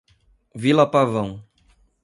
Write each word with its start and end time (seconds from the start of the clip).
Vila 0.55 0.87
Pavão 0.89 1.45